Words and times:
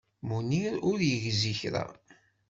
Munir 0.27 0.73
ur 0.91 0.99
yegzi 1.09 1.53
kra. 1.59 1.85